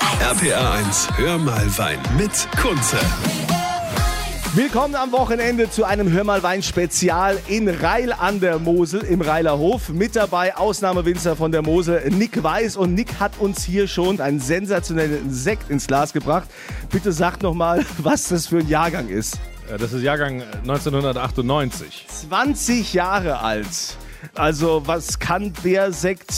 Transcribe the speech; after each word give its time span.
RPA 0.00 0.72
1, 0.78 1.08
hör 1.16 1.38
mal 1.38 1.66
Wein 1.76 1.98
mit 2.16 2.48
Kunze. 2.60 2.96
Willkommen 4.54 4.94
am 4.94 5.12
Wochenende 5.12 5.70
zu 5.70 5.84
einem 5.84 6.10
Hör 6.10 6.24
mal 6.24 6.42
Wein 6.42 6.62
Spezial 6.62 7.38
in 7.48 7.68
Reil 7.68 8.12
an 8.12 8.40
der 8.40 8.58
Mosel 8.58 9.02
im 9.02 9.20
Reiler 9.20 9.58
Hof. 9.58 9.90
Mit 9.90 10.16
dabei 10.16 10.56
Ausnahmewinzer 10.56 11.36
von 11.36 11.52
der 11.52 11.62
Mosel 11.62 12.08
Nick 12.10 12.42
Weiß 12.42 12.76
und 12.76 12.94
Nick 12.94 13.20
hat 13.20 13.32
uns 13.38 13.62
hier 13.62 13.86
schon 13.88 14.20
einen 14.20 14.40
sensationellen 14.40 15.30
Sekt 15.30 15.68
ins 15.70 15.86
Glas 15.86 16.14
gebracht. 16.14 16.48
Bitte 16.90 17.12
sagt 17.12 17.42
noch 17.42 17.54
mal, 17.54 17.84
was 17.98 18.28
das 18.28 18.46
für 18.46 18.58
ein 18.58 18.68
Jahrgang 18.68 19.08
ist. 19.08 19.38
Ja, 19.68 19.76
das 19.76 19.92
ist 19.92 20.02
Jahrgang 20.02 20.42
1998. 20.62 22.06
20 22.08 22.94
Jahre 22.94 23.40
alt. 23.40 23.96
Also 24.34 24.82
was 24.86 25.18
kann 25.18 25.52
der 25.64 25.92
Sekt? 25.92 26.32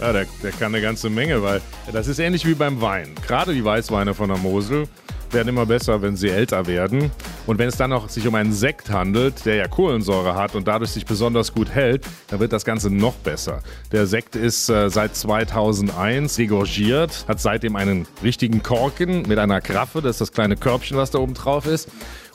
Ja, 0.00 0.12
der, 0.12 0.26
der 0.42 0.50
kann 0.52 0.74
eine 0.74 0.82
ganze 0.82 1.10
Menge, 1.10 1.42
weil 1.42 1.60
das 1.92 2.06
ist 2.06 2.18
ähnlich 2.18 2.46
wie 2.46 2.54
beim 2.54 2.80
Wein. 2.80 3.14
Gerade 3.26 3.54
die 3.54 3.64
Weißweine 3.64 4.14
von 4.14 4.28
der 4.28 4.38
Mosel 4.38 4.86
werden 5.34 5.48
immer 5.48 5.66
besser, 5.66 6.00
wenn 6.00 6.16
sie 6.16 6.30
älter 6.30 6.66
werden. 6.66 7.10
Und 7.46 7.58
wenn 7.58 7.68
es 7.68 7.76
dann 7.76 7.90
noch 7.90 8.08
sich 8.08 8.26
um 8.26 8.34
einen 8.34 8.52
Sekt 8.52 8.88
handelt, 8.90 9.44
der 9.44 9.56
ja 9.56 9.68
Kohlensäure 9.68 10.34
hat 10.34 10.54
und 10.54 10.66
dadurch 10.66 10.92
sich 10.92 11.04
besonders 11.04 11.52
gut 11.52 11.68
hält, 11.68 12.06
dann 12.28 12.40
wird 12.40 12.52
das 12.52 12.64
Ganze 12.64 12.88
noch 12.88 13.14
besser. 13.14 13.60
Der 13.92 14.06
Sekt 14.06 14.36
ist 14.36 14.70
äh, 14.70 14.88
seit 14.88 15.14
2001 15.14 16.38
regorgiert, 16.38 17.24
hat 17.28 17.40
seitdem 17.40 17.76
einen 17.76 18.06
richtigen 18.22 18.62
Korken 18.62 19.22
mit 19.22 19.38
einer 19.38 19.60
Kraffe, 19.60 20.00
das 20.00 20.12
ist 20.12 20.20
das 20.20 20.32
kleine 20.32 20.56
Körbchen, 20.56 20.96
was 20.96 21.10
da 21.10 21.18
oben 21.18 21.34
drauf 21.34 21.66
ist 21.66 21.90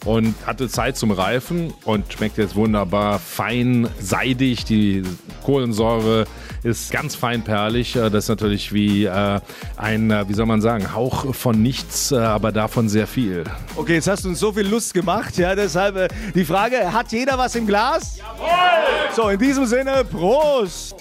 und 0.05 0.35
hatte 0.45 0.70
Zeit 0.70 0.98
zum 0.98 1.12
Reifen 1.12 1.73
und 1.85 2.12
schmeckt 2.13 2.38
jetzt 2.38 2.55
wunderbar 2.55 3.20
fein, 3.20 3.89
seidig. 3.99 4.66
Die 4.66 5.03
Kohlensäure 5.44 6.25
ist 6.63 6.91
ganz 6.91 7.16
feinperlig. 7.16 7.95
Äh, 7.95 8.09
das 8.09 8.25
ist 8.25 8.30
natürlich 8.30 8.73
wie 8.73 9.05
äh, 9.05 9.39
ein, 9.77 10.12
äh, 10.12 10.27
wie 10.27 10.34
soll 10.34 10.45
man 10.45 10.62
sagen, 10.62 10.94
Hauch 10.94 11.34
von 11.34 11.62
nichts, 11.62 12.13
aber 12.13 12.52
davon 12.52 12.89
sehr 12.89 13.08
viel. 13.08 13.44
Okay, 13.75 13.95
jetzt 13.95 14.08
hast 14.08 14.25
du 14.25 14.30
uns 14.30 14.39
so 14.39 14.52
viel 14.52 14.67
Lust 14.67 14.94
gemacht, 14.94 15.38
ja, 15.38 15.56
deshalb 15.56 15.95
äh, 15.95 16.08
die 16.34 16.45
Frage, 16.45 16.91
hat 16.91 17.11
jeder 17.11 17.38
was 17.38 17.56
im 17.56 17.67
Glas? 17.67 18.17
Jawohl! 18.17 19.16
So, 19.16 19.30
in 19.30 19.39
diesem 19.39 19.66
Sinne, 19.66 20.03
Prost! 20.06 20.95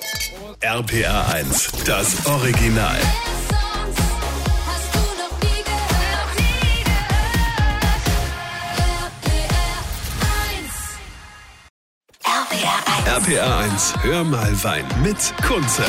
RPA 0.61 1.27
1, 1.33 1.71
das 1.85 2.27
Original. 2.27 2.97
RPA 13.09 13.64
1, 13.64 13.95
hör 14.03 14.25
mal 14.25 14.64
Wein 14.64 14.84
mit 15.03 15.34
Kunze. 15.42 15.84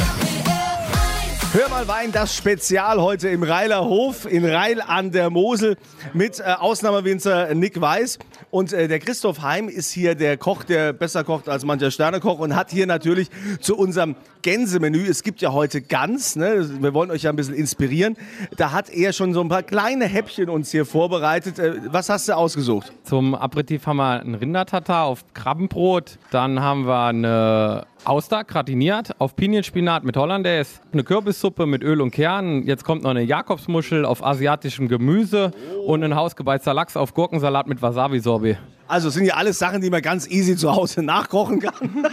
Hör 1.51 1.67
mal 1.67 1.87
Wein, 1.87 2.11
das 2.11 2.37
Spezial 2.37 3.01
heute 3.01 3.27
im 3.27 3.41
Reiler 3.41 3.83
Hof 3.83 4.31
in 4.31 4.45
Reil 4.45 4.83
an 4.83 5.09
der 5.09 5.31
Mosel 5.31 5.77
mit 6.13 6.39
äh, 6.39 6.43
Ausnahmewinzer 6.43 7.55
Nick 7.55 7.81
Weiß. 7.81 8.19
Und 8.51 8.71
äh, 8.71 8.87
der 8.87 8.99
Christoph 8.99 9.41
Heim 9.41 9.67
ist 9.67 9.91
hier 9.91 10.13
der 10.13 10.37
Koch, 10.37 10.63
der 10.63 10.93
besser 10.93 11.23
kocht 11.23 11.49
als 11.49 11.65
mancher 11.65 11.89
Sternekoch 11.89 12.37
und 12.37 12.55
hat 12.55 12.69
hier 12.69 12.85
natürlich 12.85 13.31
zu 13.61 13.75
unserem 13.75 14.15
Gänsemenü, 14.43 15.07
es 15.07 15.23
gibt 15.23 15.41
ja 15.41 15.51
heute 15.51 15.81
Gans, 15.81 16.35
ne? 16.35 16.69
wir 16.81 16.93
wollen 16.93 17.09
euch 17.09 17.23
ja 17.23 17.31
ein 17.31 17.35
bisschen 17.35 17.55
inspirieren, 17.55 18.15
da 18.55 18.71
hat 18.71 18.89
er 18.89 19.11
schon 19.11 19.33
so 19.33 19.41
ein 19.41 19.49
paar 19.49 19.63
kleine 19.63 20.05
Häppchen 20.05 20.49
uns 20.49 20.69
hier 20.69 20.85
vorbereitet. 20.85 21.57
Äh, 21.57 21.81
was 21.87 22.09
hast 22.09 22.29
du 22.29 22.37
ausgesucht? 22.37 22.93
Zum 23.03 23.33
Aperitif 23.33 23.87
haben 23.87 23.97
wir 23.97 24.19
einen 24.19 24.35
Rindertatar 24.35 25.05
auf 25.05 25.25
Krabbenbrot. 25.33 26.19
Dann 26.29 26.59
haben 26.59 26.85
wir 26.85 27.05
eine 27.05 27.87
Auster 28.05 28.43
gratiniert 28.43 29.19
auf 29.19 29.35
Pinienspinat 29.35 30.03
mit 30.03 30.15
Hollandaise. 30.15 30.79
Eine 30.93 31.03
Kürbissuppe 31.03 31.65
mit 31.65 31.83
Öl 31.83 32.01
und 32.01 32.11
Kernen. 32.11 32.65
Jetzt 32.65 32.83
kommt 32.83 33.03
noch 33.03 33.09
eine 33.09 33.23
Jakobsmuschel 33.23 34.05
auf 34.05 34.23
asiatischem 34.23 34.87
Gemüse. 34.87 35.51
Und 35.85 36.03
ein 36.03 36.15
hausgebeizter 36.15 36.73
Lachs 36.73 36.95
auf 36.95 37.13
Gurkensalat 37.13 37.67
mit 37.67 37.81
Wasabi-Sorbet. 37.81 38.57
Also 38.87 39.09
es 39.09 39.13
sind 39.13 39.25
ja 39.25 39.35
alles 39.35 39.59
Sachen, 39.59 39.81
die 39.81 39.89
man 39.89 40.01
ganz 40.01 40.27
easy 40.27 40.55
zu 40.55 40.75
Hause 40.75 41.03
nachkochen 41.03 41.59
kann. 41.59 42.05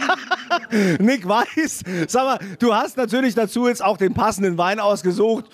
Nick 0.99 1.27
Weiß, 1.27 1.83
sag 2.07 2.23
mal, 2.23 2.39
du 2.59 2.73
hast 2.73 2.97
natürlich 2.97 3.33
dazu 3.33 3.67
jetzt 3.67 3.83
auch 3.83 3.97
den 3.97 4.13
passenden 4.13 4.57
Wein 4.57 4.79
ausgesucht. 4.79 5.45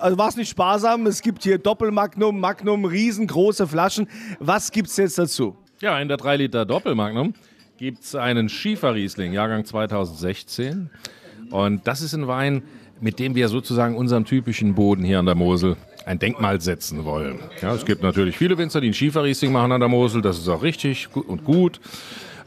Also 0.00 0.18
war 0.18 0.28
es 0.28 0.36
nicht 0.36 0.48
sparsam? 0.48 1.06
Es 1.06 1.22
gibt 1.22 1.44
hier 1.44 1.58
Doppelmagnum, 1.58 2.40
Magnum, 2.40 2.84
riesengroße 2.84 3.68
Flaschen. 3.68 4.08
Was 4.40 4.72
gibt's 4.72 4.96
jetzt 4.96 5.18
dazu? 5.18 5.56
Ja, 5.80 5.98
in 6.00 6.08
der 6.08 6.16
3 6.16 6.36
Liter 6.36 6.64
Doppelmagnum 6.64 7.34
gibt 7.82 8.04
es 8.04 8.14
einen 8.14 8.48
Schieferriesling, 8.48 9.32
Jahrgang 9.32 9.64
2016. 9.64 10.88
Und 11.50 11.84
das 11.84 12.00
ist 12.00 12.14
ein 12.14 12.28
Wein, 12.28 12.62
mit 13.00 13.18
dem 13.18 13.34
wir 13.34 13.48
sozusagen 13.48 13.96
unserem 13.96 14.24
typischen 14.24 14.76
Boden 14.76 15.02
hier 15.02 15.18
an 15.18 15.26
der 15.26 15.34
Mosel 15.34 15.74
ein 16.06 16.20
Denkmal 16.20 16.60
setzen 16.60 17.04
wollen. 17.04 17.40
Ja, 17.60 17.74
es 17.74 17.84
gibt 17.84 18.04
natürlich 18.04 18.38
viele 18.38 18.56
Winzer, 18.56 18.80
die 18.80 18.86
einen 18.86 18.94
Schieferriesling 18.94 19.50
machen 19.50 19.72
an 19.72 19.80
der 19.80 19.88
Mosel. 19.88 20.22
Das 20.22 20.38
ist 20.38 20.46
auch 20.48 20.62
richtig 20.62 21.08
und 21.12 21.42
gut. 21.42 21.80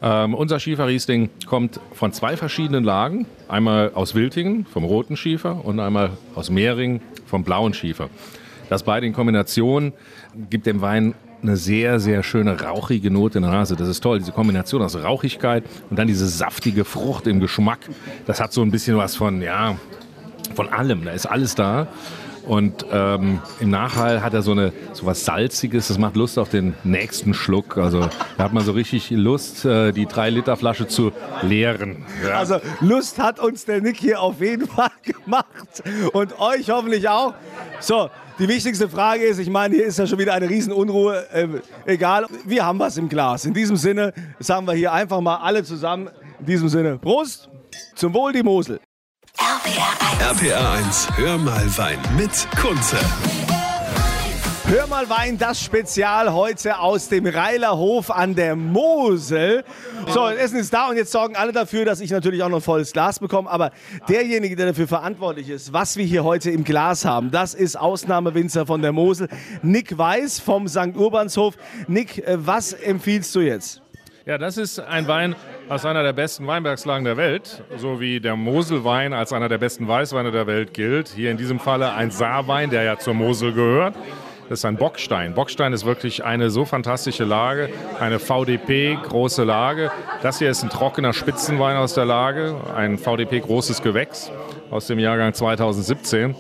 Ähm, 0.02 0.36
unser 0.36 0.58
Schieferriesling 0.58 1.30
kommt 1.46 1.82
von 1.92 2.14
zwei 2.14 2.38
verschiedenen 2.38 2.86
Lagen. 2.86 3.26
Einmal 3.50 3.92
aus 3.94 4.16
Wiltingen 4.16 4.66
vom 4.66 4.86
roten 4.86 5.18
Schiefer 5.18 5.66
und 5.66 5.82
einmal 5.82 6.12
aus 6.34 6.50
Mehring 6.50 7.02
vom 7.26 7.44
blauen 7.44 7.74
Schiefer. 7.74 8.10
Das 8.70 8.84
beide 8.84 9.06
in 9.06 9.12
Kombination 9.12 9.92
gibt 10.50 10.66
dem 10.66 10.80
Wein 10.80 11.14
eine 11.48 11.58
sehr, 11.58 12.00
sehr 12.00 12.24
schöne 12.24 12.60
rauchige 12.60 13.12
Note 13.12 13.38
in 13.38 13.44
der 13.44 13.52
Nase. 13.52 13.76
Das 13.76 13.88
ist 13.88 14.02
toll, 14.02 14.20
diese 14.20 14.32
Kombination 14.32 14.82
aus 14.82 14.96
Rauchigkeit 14.96 15.64
und 15.90 15.98
dann 15.98 16.08
diese 16.08 16.28
saftige 16.28 16.86
Frucht 16.86 17.28
im 17.28 17.40
Geschmack. 17.40 17.80
Das 18.26 18.40
hat 18.40 18.52
so 18.52 18.62
ein 18.62 18.72
bisschen 18.72 18.98
was 18.98 19.16
von, 19.16 19.42
ja, 19.42 19.76
von 20.56 20.70
allem. 20.70 21.06
Da 21.06 21.12
ist 21.12 21.26
alles 21.26 21.56
da. 21.56 21.88
Und 22.46 22.86
ähm, 22.92 23.40
im 23.60 23.70
Nachhall 23.70 24.22
hat 24.22 24.34
er 24.34 24.42
so, 24.42 24.52
eine, 24.52 24.72
so 24.94 25.06
was 25.06 25.26
Salziges, 25.26 25.88
das 25.88 25.98
macht 25.98 26.16
Lust 26.16 26.38
auf 26.38 26.50
den 26.50 26.76
nächsten 26.84 27.34
Schluck. 27.34 27.78
Also 27.78 28.08
da 28.38 28.44
hat 28.44 28.54
man 28.54 28.64
so 28.64 28.72
richtig 28.72 29.10
Lust, 29.10 29.66
äh, 29.66 29.92
die 29.92 30.06
3-Liter-Flasche 30.06 30.88
zu 30.88 31.12
leeren. 31.42 32.06
Ja. 32.24 32.38
Also 32.38 32.60
Lust 32.82 33.20
hat 33.20 33.40
uns 33.40 33.66
der 33.66 33.82
Nick 33.82 33.98
hier 33.98 34.22
auf 34.22 34.42
jeden 34.42 34.68
Fall 34.68 34.92
gemacht 35.04 35.84
und 36.14 36.40
euch 36.40 36.70
hoffentlich 36.70 37.10
auch. 37.10 37.34
So, 37.80 38.10
die 38.38 38.48
wichtigste 38.48 38.90
Frage 38.90 39.24
ist, 39.24 39.40
ich 39.40 39.50
meine, 39.50 39.76
hier 39.76 39.86
ist 39.86 39.98
ja 39.98 40.06
schon 40.06 40.20
wieder 40.20 40.34
eine 40.34 40.50
Riesenunruhe. 40.50 41.26
Ähm, 41.34 41.62
egal, 41.86 42.26
wir 42.46 42.66
haben 42.66 42.80
was 42.80 42.98
im 42.98 43.10
Glas. 43.10 43.46
In 43.46 43.54
diesem 43.54 43.78
Sinne 43.78 44.14
sagen 44.40 44.68
wir 44.68 44.74
hier 44.74 44.92
einfach 44.92 45.22
mal 45.22 45.38
alle 45.38 45.64
zusammen. 45.64 46.10
In 46.40 46.46
diesem 46.46 46.68
Sinne, 46.70 46.98
Prost, 46.98 47.50
zum 47.96 48.14
Wohl 48.14 48.34
die 48.34 48.44
Mosel. 48.44 48.80
RPR 49.38 50.40
1. 50.40 50.42
RPA 50.44 50.74
1, 50.76 51.10
hör 51.18 51.38
mal 51.38 51.78
Wein 51.78 52.00
mit 52.16 52.48
Kunze. 52.60 52.98
Hör 54.68 54.88
mal 54.88 55.10
Wein, 55.10 55.38
das 55.38 55.62
Spezial 55.62 56.32
heute 56.34 56.80
aus 56.80 57.10
dem 57.10 57.26
Reiler 57.26 57.78
Hof 57.78 58.12
an 58.12 58.36
der 58.36 58.56
Mosel. 58.56 59.64
So, 60.08 60.30
das 60.30 60.38
Essen 60.38 60.60
ist 60.60 60.74
da 60.74 60.90
und 60.90 60.96
jetzt 60.96 61.12
sorgen 61.12 61.36
alle 61.36 61.52
dafür, 61.52 61.84
dass 61.84 62.00
ich 62.00 62.12
natürlich 62.12 62.44
auch 62.44 62.50
noch 62.50 62.60
ein 62.60 62.62
volles 62.62 62.94
Glas 62.94 63.20
bekomme. 63.20 63.50
Aber 63.50 63.72
derjenige, 64.08 64.56
der 64.56 64.68
dafür 64.68 64.88
verantwortlich 64.88 65.50
ist, 65.50 65.74
was 65.74 65.98
wir 65.98 66.06
hier 66.06 66.24
heute 66.24 66.50
im 66.52 66.64
Glas 66.64 67.04
haben, 67.04 67.30
das 67.30 67.54
ist 67.54 67.76
Ausnahmewinzer 67.76 68.66
von 68.66 68.82
der 68.82 68.94
Mosel, 68.94 69.28
Nick 69.62 69.98
Weiß 69.98 70.40
vom 70.40 70.68
St. 70.68 70.96
Urbanshof. 70.96 71.56
Nick, 71.88 72.20
äh, 72.20 72.38
was 72.38 72.74
empfiehlst 72.74 73.36
du 73.36 73.42
jetzt? 73.42 73.82
Ja, 74.26 74.40
das 74.40 74.58
ist 74.58 74.80
ein 74.80 75.08
Wein 75.08 75.36
aus 75.68 75.86
einer 75.86 76.04
der 76.04 76.14
besten 76.14 76.46
Weinbergslagen 76.46 77.06
der 77.06 77.18
Welt, 77.18 77.64
so 77.78 78.00
wie 78.00 78.20
der 78.20 78.36
Moselwein 78.36 79.14
als 79.14 79.34
einer 79.34 79.50
der 79.50 79.58
besten 79.58 79.88
Weißweine 79.88 80.32
der 80.32 80.46
Welt 80.48 80.74
gilt. 80.74 81.10
Hier 81.10 81.32
in 81.32 81.38
diesem 81.38 81.60
Falle 81.60 81.94
ein 81.94 82.12
Saarwein, 82.12 82.70
der 82.70 82.84
ja 82.84 83.00
zur 83.00 83.16
Mosel 83.16 83.54
gehört. 83.54 83.96
Das 84.48 84.60
ist 84.60 84.66
ein 84.66 84.78
Bockstein. 84.78 85.34
Bockstein 85.34 85.74
ist 85.74 85.86
wirklich 85.86 86.24
eine 86.24 86.52
so 86.52 86.66
fantastische 86.66 87.24
Lage, 87.24 87.70
eine 88.00 88.20
VDP 88.20 88.96
große 89.02 89.44
Lage. 89.44 89.92
Das 90.22 90.38
hier 90.38 90.52
ist 90.52 90.62
ein 90.62 90.70
trockener 90.70 91.14
Spitzenwein 91.14 91.78
aus 91.78 91.96
der 91.96 92.06
Lage, 92.06 92.56
ein 92.76 93.00
VDP 93.00 93.40
großes 93.40 93.82
Gewächs 93.82 94.32
aus 94.70 94.86
dem 94.86 95.00
Jahrgang 95.00 95.34
2017. 95.34 96.36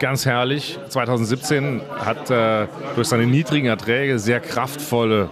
Ganz 0.00 0.26
herrlich. 0.26 0.80
2017 0.88 1.80
hat 1.96 2.28
äh, 2.28 2.66
durch 2.96 3.06
seine 3.06 3.26
niedrigen 3.26 3.68
Erträge 3.68 4.18
sehr 4.18 4.40
kraftvolle 4.40 5.28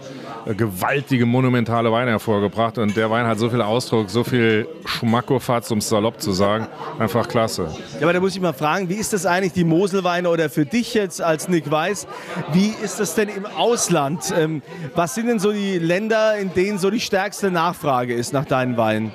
gewaltige, 0.46 1.26
monumentale 1.26 1.92
Weine 1.92 2.10
hervorgebracht. 2.12 2.78
Und 2.78 2.96
der 2.96 3.10
Wein 3.10 3.26
hat 3.26 3.38
so 3.38 3.48
viel 3.48 3.62
Ausdruck, 3.62 4.10
so 4.10 4.24
viel 4.24 4.66
Schmackofatz, 4.84 5.70
um 5.70 5.78
es 5.78 5.88
salopp 5.88 6.20
zu 6.20 6.32
sagen. 6.32 6.66
Einfach 6.98 7.28
klasse. 7.28 7.68
Ja, 7.94 8.02
aber 8.02 8.12
da 8.12 8.20
muss 8.20 8.34
ich 8.34 8.40
mal 8.40 8.52
fragen, 8.52 8.88
wie 8.88 8.94
ist 8.94 9.12
das 9.12 9.26
eigentlich, 9.26 9.52
die 9.52 9.64
Moselweine 9.64 10.28
oder 10.28 10.50
für 10.50 10.66
dich 10.66 10.94
jetzt 10.94 11.22
als 11.22 11.48
Nick 11.48 11.70
Weiß, 11.70 12.06
wie 12.52 12.74
ist 12.82 13.00
das 13.00 13.14
denn 13.14 13.28
im 13.28 13.46
Ausland? 13.46 14.32
Ähm, 14.36 14.62
was 14.94 15.14
sind 15.14 15.28
denn 15.28 15.38
so 15.38 15.52
die 15.52 15.78
Länder, 15.78 16.36
in 16.36 16.52
denen 16.54 16.78
so 16.78 16.90
die 16.90 17.00
stärkste 17.00 17.50
Nachfrage 17.50 18.14
ist 18.14 18.32
nach 18.32 18.44
deinen 18.44 18.76
Weinen? 18.76 19.12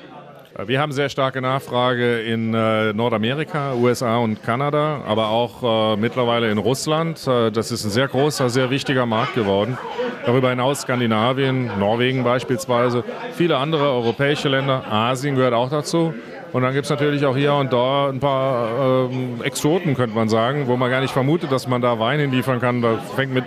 Wir 0.65 0.81
haben 0.81 0.91
sehr 0.91 1.09
starke 1.09 1.39
Nachfrage 1.39 2.21
in 2.21 2.51
äh, 2.53 2.91
Nordamerika, 2.91 3.75
USA 3.75 4.17
und 4.17 4.41
Kanada, 4.41 5.03
aber 5.05 5.29
auch 5.29 5.93
äh, 5.93 5.97
mittlerweile 5.97 6.49
in 6.49 6.57
Russland. 6.57 7.27
Äh, 7.27 7.51
das 7.51 7.71
ist 7.71 7.83
ein 7.83 7.91
sehr 7.91 8.07
großer, 8.07 8.49
sehr 8.49 8.71
wichtiger 8.71 9.05
Markt 9.05 9.35
geworden. 9.35 9.77
Darüber 10.25 10.49
hinaus 10.49 10.81
Skandinavien, 10.81 11.69
Norwegen 11.77 12.23
beispielsweise, 12.23 13.03
viele 13.33 13.57
andere 13.57 13.83
europäische 13.83 14.49
Länder, 14.49 14.83
Asien 14.91 15.35
gehört 15.35 15.53
auch 15.53 15.69
dazu. 15.69 16.15
Und 16.53 16.57
Und 16.57 16.63
dann 16.63 16.73
gibt 16.73 16.85
es 16.85 16.89
natürlich 16.89 17.23
auch 17.25 17.35
hier 17.35 17.53
und 17.53 17.71
da 17.71 18.09
ein 18.09 18.19
paar 18.19 19.09
ähm, 19.11 19.41
Exoten, 19.43 19.93
könnte 19.93 20.15
man 20.15 20.27
sagen, 20.27 20.65
wo 20.65 20.75
man 20.75 20.89
gar 20.89 21.01
nicht 21.01 21.13
vermutet, 21.13 21.51
dass 21.51 21.67
man 21.67 21.83
da 21.83 21.99
Wein 21.99 22.19
hinliefern 22.19 22.59
kann. 22.59 22.81
Das 22.81 22.99
fängt 23.15 23.31
mit 23.31 23.43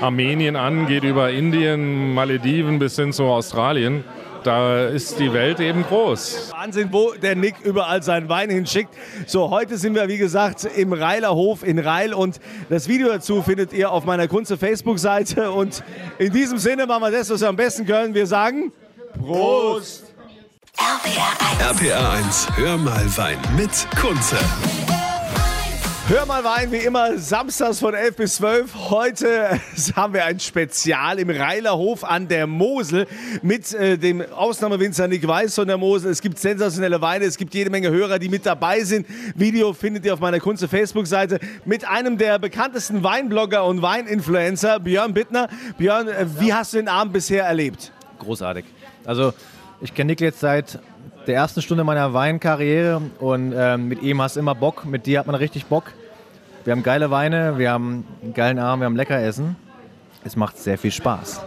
Armenien 0.00 0.56
an, 0.56 0.88
geht 0.88 1.04
über 1.04 1.30
Indien, 1.30 2.14
Malediven 2.14 2.80
bis 2.80 2.96
hin 2.96 3.12
zu 3.12 3.26
Australien. 3.26 4.02
Da 4.48 4.86
ist 4.86 5.18
die 5.18 5.30
Welt 5.34 5.60
eben 5.60 5.82
groß. 5.82 6.52
Wahnsinn, 6.52 6.88
wo 6.90 7.12
der 7.12 7.36
Nick 7.36 7.56
überall 7.64 8.02
seinen 8.02 8.30
Wein 8.30 8.48
hinschickt. 8.48 8.88
So, 9.26 9.50
heute 9.50 9.76
sind 9.76 9.94
wir, 9.94 10.08
wie 10.08 10.16
gesagt, 10.16 10.64
im 10.64 10.94
Reiler 10.94 11.34
Hof 11.34 11.62
in 11.62 11.78
Reil 11.78 12.14
und 12.14 12.40
das 12.70 12.88
Video 12.88 13.08
dazu 13.08 13.42
findet 13.42 13.74
ihr 13.74 13.92
auf 13.92 14.06
meiner 14.06 14.26
Kunze 14.26 14.56
Facebook-Seite. 14.56 15.50
Und 15.50 15.84
in 16.18 16.32
diesem 16.32 16.56
Sinne 16.56 16.86
machen 16.86 17.02
wir 17.02 17.10
das, 17.10 17.28
was 17.28 17.42
wir 17.42 17.48
am 17.50 17.56
besten 17.56 17.84
können. 17.84 18.14
Wir 18.14 18.26
sagen 18.26 18.72
Prost! 19.20 20.14
RPR 21.60 22.10
1, 22.12 22.48
hör 22.56 22.78
mal 22.78 23.04
Wein 23.18 23.36
mit 23.54 23.86
Kunze. 24.00 24.38
Hör 26.08 26.24
mal 26.24 26.42
Wein, 26.42 26.72
wie 26.72 26.78
immer, 26.78 27.18
samstags 27.18 27.80
von 27.80 27.92
11 27.92 28.16
bis 28.16 28.36
12. 28.36 28.74
Heute 28.88 29.60
haben 29.94 30.14
wir 30.14 30.24
ein 30.24 30.40
Spezial 30.40 31.18
im 31.18 31.28
Reilerhof 31.28 32.02
an 32.02 32.28
der 32.28 32.46
Mosel 32.46 33.06
mit 33.42 33.74
äh, 33.74 33.98
dem 33.98 34.22
Ausnahmewinzer 34.22 35.06
Nick 35.06 35.28
Weiß 35.28 35.54
von 35.54 35.68
der 35.68 35.76
Mosel. 35.76 36.10
Es 36.10 36.22
gibt 36.22 36.38
sensationelle 36.38 37.02
Weine, 37.02 37.26
es 37.26 37.36
gibt 37.36 37.52
jede 37.52 37.68
Menge 37.68 37.90
Hörer, 37.90 38.18
die 38.18 38.30
mit 38.30 38.46
dabei 38.46 38.84
sind. 38.84 39.06
Video 39.34 39.74
findet 39.74 40.06
ihr 40.06 40.14
auf 40.14 40.20
meiner 40.20 40.40
Kunze 40.40 40.66
Facebook-Seite 40.66 41.40
mit 41.66 41.86
einem 41.86 42.16
der 42.16 42.38
bekanntesten 42.38 43.04
Weinblogger 43.04 43.66
und 43.66 43.82
Weininfluencer, 43.82 44.80
Björn 44.80 45.12
Bittner. 45.12 45.48
Björn, 45.76 46.08
äh, 46.08 46.24
wie 46.38 46.54
hast 46.54 46.72
du 46.72 46.78
den 46.78 46.88
Abend 46.88 47.12
bisher 47.12 47.44
erlebt? 47.44 47.92
großartig. 48.18 48.64
Also 49.04 49.32
ich 49.80 49.94
kenne 49.94 50.12
Nick 50.12 50.20
jetzt 50.20 50.40
seit 50.40 50.78
der 51.26 51.34
ersten 51.34 51.62
Stunde 51.62 51.84
meiner 51.84 52.14
Weinkarriere 52.14 53.02
und 53.18 53.52
ähm, 53.54 53.88
mit 53.88 54.02
ihm 54.02 54.22
hast 54.22 54.36
du 54.36 54.40
immer 54.40 54.54
Bock, 54.54 54.86
mit 54.86 55.06
dir 55.06 55.18
hat 55.18 55.26
man 55.26 55.36
richtig 55.36 55.66
Bock. 55.66 55.92
Wir 56.64 56.72
haben 56.72 56.82
geile 56.82 57.10
Weine, 57.10 57.58
wir 57.58 57.70
haben 57.70 58.04
einen 58.22 58.34
geilen 58.34 58.58
Abend, 58.58 58.82
wir 58.82 58.86
haben 58.86 58.96
lecker 58.96 59.20
Essen. 59.20 59.56
Es 60.24 60.36
macht 60.36 60.58
sehr 60.58 60.76
viel 60.76 60.90
Spaß. 60.90 61.40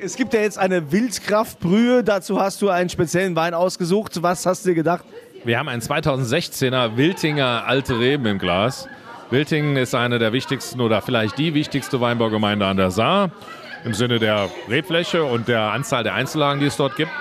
Es 0.00 0.16
gibt 0.16 0.32
ja 0.32 0.40
jetzt 0.40 0.58
eine 0.58 0.90
Wildkraftbrühe, 0.92 2.04
dazu 2.04 2.40
hast 2.40 2.62
du 2.62 2.68
einen 2.68 2.88
speziellen 2.88 3.36
Wein 3.36 3.54
ausgesucht. 3.54 4.22
Was 4.22 4.46
hast 4.46 4.64
du 4.64 4.70
dir 4.70 4.74
gedacht? 4.76 5.04
Wir 5.44 5.58
haben 5.58 5.68
einen 5.68 5.82
2016er 5.82 6.96
Wiltinger 6.96 7.64
Alte 7.66 7.98
Reben 7.98 8.26
im 8.26 8.38
Glas. 8.38 8.88
Wiltingen 9.30 9.76
ist 9.76 9.94
eine 9.94 10.18
der 10.18 10.32
wichtigsten 10.32 10.80
oder 10.80 11.02
vielleicht 11.02 11.38
die 11.38 11.54
wichtigste 11.54 12.00
Weinbaugemeinde 12.00 12.66
an 12.66 12.76
der 12.76 12.90
Saar. 12.90 13.30
Im 13.84 13.94
Sinne 13.94 14.18
der 14.18 14.48
Rebfläche 14.68 15.24
und 15.24 15.48
der 15.48 15.72
Anzahl 15.72 16.02
der 16.02 16.14
Einzellagen, 16.14 16.60
die 16.60 16.66
es 16.66 16.76
dort 16.76 16.96
gibt. 16.96 17.12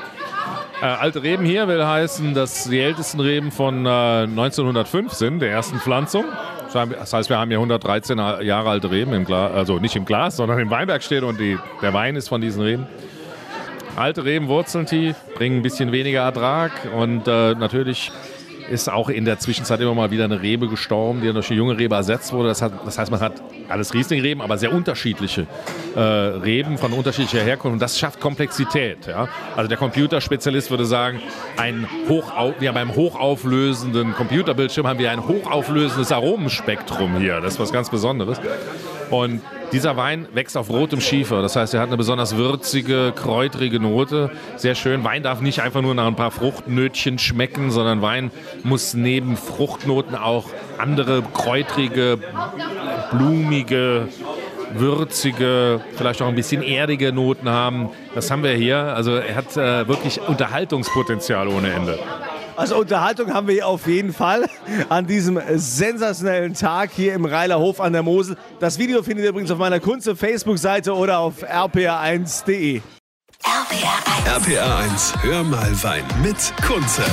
Äh, 0.82 0.86
alte 0.86 1.24
Reben 1.24 1.46
hier 1.46 1.68
will 1.68 1.86
heißen, 1.86 2.34
dass 2.34 2.66
die 2.66 2.80
ältesten 2.80 3.20
Reben 3.20 3.52
von 3.52 3.86
äh, 3.86 3.90
1905 4.24 5.14
sind, 5.14 5.40
der 5.40 5.52
ersten 5.52 5.80
Pflanzung. 5.80 6.26
Das 6.74 7.14
heißt, 7.14 7.30
wir 7.30 7.38
haben 7.38 7.50
hier 7.50 7.58
113 7.58 8.18
Jahre 8.18 8.70
alte 8.70 8.92
Reben 8.92 9.14
im 9.14 9.26
Glas, 9.26 9.52
also 9.54 9.80
nicht 9.80 9.96
im 9.96 10.06
Glas, 10.06 10.38
sondern 10.38 10.60
im 10.60 10.70
Weinberg 10.70 11.02
steht 11.04 11.24
und 11.24 11.40
die, 11.40 11.58
der 11.82 11.94
Wein 11.94 12.16
ist 12.16 12.28
von 12.28 12.42
diesen 12.42 12.62
Reben. 12.62 12.88
Alte 13.96 14.26
Reben 14.26 14.48
wurzeln 14.48 14.86
tief, 14.86 15.16
bringen 15.36 15.58
ein 15.58 15.62
bisschen 15.64 15.92
weniger 15.92 16.22
Ertrag 16.22 16.72
und 16.96 17.28
äh, 17.28 17.56
natürlich 17.56 18.12
ist 18.70 18.90
auch 18.90 19.10
in 19.10 19.26
der 19.26 19.40
Zwischenzeit 19.40 19.80
immer 19.80 19.94
mal 19.94 20.12
wieder 20.12 20.26
eine 20.26 20.42
Rebe 20.42 20.68
gestorben, 20.68 21.22
die 21.22 21.32
durch 21.32 21.50
eine 21.50 21.58
junge 21.58 21.78
Rebe 21.78 21.96
ersetzt 21.96 22.34
wurde. 22.34 22.50
Das, 22.50 22.62
hat, 22.62 22.74
das 22.86 22.98
heißt, 22.98 23.12
man 23.12 23.20
hat 23.20 23.42
alles 23.70 23.94
Riesling-Reben, 23.94 24.42
aber 24.42 24.58
sehr 24.58 24.74
unterschiedliche 24.74 25.48
äh, 25.96 26.00
Reben 26.00 26.78
von 26.78 26.94
unterschiedlicher 26.94 27.44
Herkunft. 27.44 27.74
Und 27.74 27.82
das 27.82 27.98
schafft 27.98 28.20
Komplexität. 28.20 29.08
Ja? 29.08 29.28
Also 29.56 29.68
der 29.68 29.78
Computerspezialist 29.78 30.70
würde 30.70 30.86
sagen, 30.86 31.22
ein 31.58 31.88
hochau 32.08 32.54
wir 32.60 32.70
haben 32.70 32.78
einen 32.78 32.96
hochauflösenden 32.96 34.14
Computerbildschirm, 34.14 34.88
haben 34.88 35.00
wir 35.00 35.12
ein 35.12 35.28
hochauflösendes 35.28 36.12
Aromenspektrum 36.12 37.18
hier. 37.18 37.42
Das 37.42 37.54
ist 37.54 37.60
was 37.60 37.72
ganz 37.72 37.90
Besonderes. 37.90 38.40
Und 39.10 39.42
dieser 39.72 39.98
Wein 39.98 40.28
wächst 40.34 40.58
auf 40.58 40.70
rotem 40.70 41.02
Schiefer. 41.02 41.42
Das 41.42 41.56
heißt, 41.56 41.74
er 41.74 41.82
hat 41.82 41.88
eine 41.88 41.98
besonders 41.98 42.38
würzige, 42.38 43.14
kräutrige 43.16 43.80
Note. 43.80 44.32
Sehr 44.56 44.76
schön. 44.76 45.04
Wein 45.04 45.24
darf 45.24 45.42
nicht 45.42 45.62
einfach 45.62 45.82
nur 45.82 45.96
nach 45.96 46.08
ein 46.08 46.16
paar 46.16 46.32
Fruchtnötchen 46.32 47.20
schmecken, 47.20 47.72
sondern 47.72 48.02
Wein 48.02 48.32
muss 48.64 48.94
neben 48.94 49.38
Fruchtnoten 49.38 50.16
auch 50.16 50.46
andere 50.78 51.22
kräutrige, 51.22 52.20
blumige, 53.12 54.08
würzige, 54.74 55.82
vielleicht 55.96 56.22
auch 56.22 56.28
ein 56.28 56.36
bisschen 56.36 56.62
erdige 56.62 57.12
Noten 57.12 57.50
haben. 57.50 57.90
Das 58.16 58.32
haben 58.32 58.44
wir 58.44 58.54
hier. 58.54 58.78
Also 58.78 59.16
er 59.16 59.36
hat 59.36 59.56
äh, 59.58 59.88
wirklich 59.88 60.22
Unterhaltungspotenzial 60.22 61.48
ohne 61.48 61.72
Ende. 61.72 62.00
Also 62.58 62.76
Unterhaltung 62.78 63.32
haben 63.36 63.46
wir 63.46 63.54
hier 63.54 63.68
auf 63.68 63.86
jeden 63.86 64.12
Fall 64.12 64.50
an 64.90 65.06
diesem 65.06 65.40
sensationellen 65.58 66.56
Tag 66.56 66.90
hier 66.92 67.14
im 67.14 67.26
Reiler 67.26 67.60
Hof 67.60 67.80
an 67.80 67.94
der 67.94 68.02
Mosel. 68.02 68.36
Das 68.60 68.80
Video 68.80 69.04
findet 69.04 69.26
ihr 69.26 69.30
übrigens 69.30 69.52
auf 69.52 69.60
meiner 69.60 69.80
Kunze 69.80 70.16
Facebook-Seite 70.16 70.96
oder 70.96 71.20
auf 71.20 71.44
rpa1.de. 71.44 72.82
RPR 74.26 74.78
1, 74.78 75.14
hör 75.22 75.44
mal 75.44 75.84
Wein 75.84 76.04
mit 76.24 76.52
Kunze. 76.66 77.04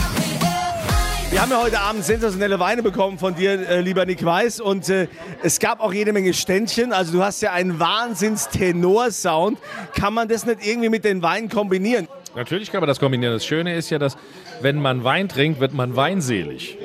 Wir 1.28 1.42
haben 1.42 1.50
ja 1.50 1.60
heute 1.60 1.78
Abend 1.78 2.04
sensationelle 2.04 2.58
Weine 2.58 2.82
bekommen 2.82 3.18
von 3.18 3.34
dir, 3.34 3.68
äh, 3.68 3.80
lieber 3.82 4.06
Nick 4.06 4.24
Weiß. 4.24 4.60
Und 4.60 4.88
äh, 4.88 5.08
es 5.42 5.58
gab 5.58 5.80
auch 5.80 5.92
jede 5.92 6.14
Menge 6.14 6.32
Ständchen. 6.32 6.92
Also 6.92 7.12
du 7.12 7.22
hast 7.22 7.42
ja 7.42 7.52
einen 7.52 7.78
Wahnsinns-Tenor-Sound. 7.78 9.58
Kann 9.94 10.14
man 10.14 10.28
das 10.28 10.46
nicht 10.46 10.66
irgendwie 10.66 10.88
mit 10.88 11.04
den 11.04 11.22
Weinen 11.22 11.50
kombinieren? 11.50 12.08
Natürlich 12.34 12.72
kann 12.72 12.80
man 12.80 12.88
das 12.88 12.98
kombinieren. 12.98 13.34
Das 13.34 13.46
Schöne 13.46 13.74
ist 13.74 13.90
ja, 13.90 13.98
dass 13.98 14.16
wenn 14.60 14.80
man 14.80 15.04
Wein 15.04 15.28
trinkt, 15.28 15.60
wird 15.60 15.72
man 15.72 15.94
weinselig. 15.96 16.78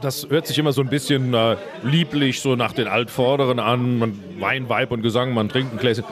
Das 0.00 0.28
hört 0.28 0.46
sich 0.46 0.58
immer 0.58 0.72
so 0.72 0.82
ein 0.82 0.88
bisschen 0.88 1.32
äh, 1.34 1.56
lieblich 1.82 2.40
so 2.40 2.54
nach 2.54 2.72
den 2.72 2.86
Altvorderen 2.86 3.58
an. 3.58 3.98
Man, 3.98 4.20
Wein, 4.38 4.68
Weib 4.68 4.92
und 4.92 5.02
Gesang, 5.02 5.32
man 5.32 5.48
trinkt 5.48 5.72
ein 5.72 5.78
Gläschen. 5.78 6.04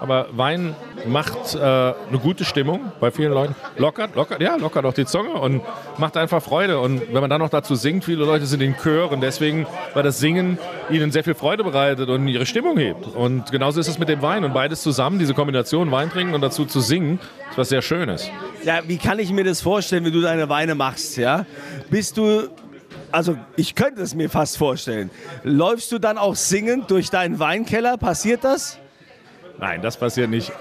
Aber 0.00 0.26
Wein 0.32 0.74
macht 1.06 1.54
äh, 1.54 1.58
eine 1.58 2.18
gute 2.22 2.44
Stimmung 2.44 2.92
bei 3.00 3.10
vielen 3.10 3.32
Leuten. 3.32 3.54
Lockert, 3.76 4.14
lockert, 4.14 4.40
ja, 4.40 4.56
lockert 4.56 4.84
auch 4.84 4.92
die 4.92 5.06
Zunge 5.06 5.34
und 5.34 5.62
macht 5.98 6.16
einfach 6.16 6.42
Freude. 6.42 6.80
Und 6.80 7.02
wenn 7.12 7.20
man 7.20 7.30
dann 7.30 7.40
noch 7.40 7.50
dazu 7.50 7.74
singt, 7.74 8.04
viele 8.04 8.24
Leute 8.24 8.46
sind 8.46 8.60
in 8.60 8.76
Chören, 8.76 9.20
deswegen, 9.20 9.66
weil 9.94 10.02
das 10.02 10.18
Singen 10.18 10.58
ihnen 10.90 11.10
sehr 11.10 11.24
viel 11.24 11.34
Freude 11.34 11.64
bereitet 11.64 12.08
und 12.08 12.26
ihre 12.28 12.46
Stimmung 12.46 12.78
hebt. 12.78 13.06
Und 13.06 13.50
genauso 13.50 13.80
ist 13.80 13.88
es 13.88 13.98
mit 13.98 14.08
dem 14.08 14.22
Wein. 14.22 14.44
Und 14.44 14.54
beides 14.54 14.82
zusammen, 14.82 15.18
diese 15.18 15.34
Kombination 15.34 15.90
Wein 15.90 16.10
trinken 16.10 16.34
und 16.34 16.40
dazu 16.40 16.64
zu 16.64 16.80
singen, 16.80 17.20
ist 17.50 17.58
was 17.58 17.68
sehr 17.68 17.82
Schönes. 17.82 18.30
Ja, 18.64 18.80
wie 18.86 18.98
kann 18.98 19.18
ich 19.18 19.30
mir 19.32 19.44
das 19.44 19.60
vorstellen, 19.60 20.04
wie 20.04 20.10
du 20.10 20.20
deine 20.20 20.48
Weine 20.48 20.74
machst? 20.74 21.16
Ja? 21.16 21.46
Bist 21.90 22.16
du, 22.16 22.48
also 23.12 23.36
ich 23.56 23.74
könnte 23.74 24.02
es 24.02 24.14
mir 24.14 24.30
fast 24.30 24.58
vorstellen. 24.58 25.10
Läufst 25.44 25.92
du 25.92 25.98
dann 25.98 26.18
auch 26.18 26.34
singend 26.34 26.90
durch 26.90 27.10
deinen 27.10 27.38
Weinkeller? 27.38 27.96
Passiert 27.96 28.44
das? 28.44 28.78
Nein, 29.58 29.82
das 29.82 29.96
passiert 29.96 30.30
nicht. 30.30 30.52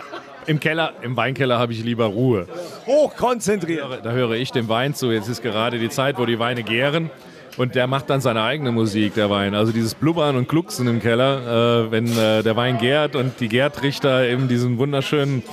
Im 0.48 0.62
Keller, 0.62 0.94
im 1.02 1.18
Weinkeller 1.18 1.60
habe 1.60 1.74
ich 1.74 1.84
lieber 1.84 2.06
Ruhe. 2.06 2.48
Hochkonzentriert. 2.86 4.00
Da 4.04 4.12
höre 4.12 4.32
ich 4.32 4.52
dem 4.52 4.70
Wein 4.70 4.96
zu. 4.96 5.12
Jetzt 5.12 5.28
ist 5.28 5.44
gerade 5.44 5.78
die 5.78 5.90
Zeit, 5.90 6.18
wo 6.18 6.26
die 6.26 6.40
Weine 6.40 6.64
gären. 6.64 7.10
Und 7.58 7.76
der 7.76 7.86
macht 7.88 8.10
dann 8.10 8.22
seine 8.22 8.44
eigene 8.44 8.72
Musik, 8.72 9.16
der 9.16 9.30
Wein. 9.30 9.56
Also 9.56 9.74
dieses 9.74 9.94
Blubbern 9.94 10.38
und 10.38 10.48
Glucksen 10.48 10.88
im 10.88 11.02
Keller, 11.02 11.88
äh, 11.88 11.92
wenn 11.92 12.06
äh, 12.18 12.44
der 12.44 12.56
Wein 12.56 12.78
gärt 12.78 13.18
und 13.18 13.40
die 13.42 13.50
Gärtrichter 13.50 14.26
eben 14.26 14.48
diesen 14.48 14.78
wunderschönen 14.78 15.44